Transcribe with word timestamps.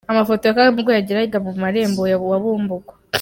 Amafoto 0.11 0.43
ya 0.45 0.53
Kagame 0.55 0.71
ubwo 0.79 0.91
yageraga 0.97 1.37
mu 1.45 1.51
Murenge 1.59 1.99
wa 2.31 2.37
Bumbogo. 2.43 2.93